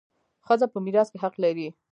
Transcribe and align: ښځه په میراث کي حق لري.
ښځه 0.45 0.65
په 0.73 0.77
میراث 0.85 1.07
کي 1.13 1.17
حق 1.23 1.33
لري. 1.43 1.67